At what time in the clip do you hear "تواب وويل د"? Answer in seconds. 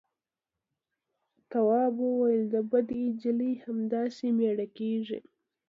1.49-2.55